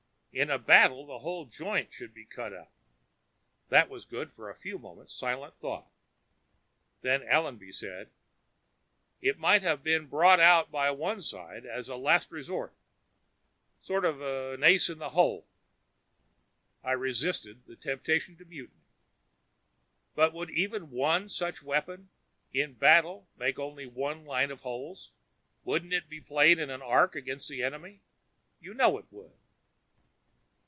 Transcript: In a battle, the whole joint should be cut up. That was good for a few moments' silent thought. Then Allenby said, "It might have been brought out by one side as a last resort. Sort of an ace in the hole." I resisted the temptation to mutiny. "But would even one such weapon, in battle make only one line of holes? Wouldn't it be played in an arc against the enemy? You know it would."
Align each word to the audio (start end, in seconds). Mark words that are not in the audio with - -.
In 0.33 0.49
a 0.49 0.57
battle, 0.57 1.05
the 1.05 1.19
whole 1.19 1.43
joint 1.43 1.91
should 1.91 2.13
be 2.13 2.23
cut 2.23 2.53
up. 2.53 2.71
That 3.67 3.89
was 3.89 4.05
good 4.05 4.31
for 4.31 4.49
a 4.49 4.55
few 4.55 4.79
moments' 4.79 5.13
silent 5.13 5.57
thought. 5.57 5.91
Then 7.01 7.27
Allenby 7.27 7.73
said, 7.73 8.09
"It 9.19 9.37
might 9.39 9.61
have 9.61 9.83
been 9.83 10.05
brought 10.07 10.39
out 10.39 10.71
by 10.71 10.89
one 10.91 11.19
side 11.19 11.65
as 11.65 11.89
a 11.89 11.97
last 11.97 12.31
resort. 12.31 12.73
Sort 13.81 14.05
of 14.05 14.21
an 14.21 14.63
ace 14.63 14.87
in 14.87 14.99
the 14.99 15.09
hole." 15.09 15.45
I 16.81 16.91
resisted 16.93 17.65
the 17.65 17.75
temptation 17.75 18.37
to 18.37 18.45
mutiny. 18.45 18.85
"But 20.15 20.31
would 20.31 20.51
even 20.51 20.91
one 20.91 21.27
such 21.27 21.61
weapon, 21.61 22.07
in 22.53 22.75
battle 22.75 23.27
make 23.35 23.59
only 23.59 23.85
one 23.85 24.23
line 24.23 24.49
of 24.49 24.61
holes? 24.61 25.11
Wouldn't 25.65 25.91
it 25.91 26.07
be 26.07 26.21
played 26.21 26.57
in 26.57 26.69
an 26.69 26.81
arc 26.81 27.17
against 27.17 27.49
the 27.49 27.63
enemy? 27.63 27.99
You 28.61 28.73
know 28.73 28.97
it 28.97 29.11
would." 29.11 29.33